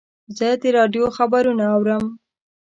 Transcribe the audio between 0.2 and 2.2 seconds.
زه د راډیو خبرونه اورم.